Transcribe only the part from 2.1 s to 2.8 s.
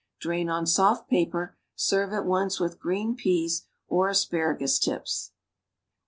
at once with